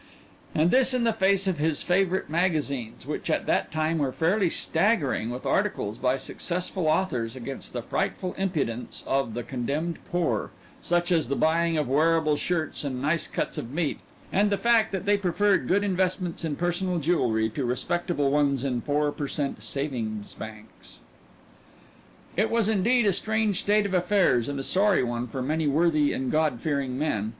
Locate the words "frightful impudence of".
7.83-9.35